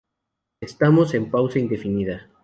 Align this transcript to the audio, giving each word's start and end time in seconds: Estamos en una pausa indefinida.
Estamos 0.61 1.13
en 1.13 1.21
una 1.21 1.31
pausa 1.31 1.59
indefinida. 1.59 2.27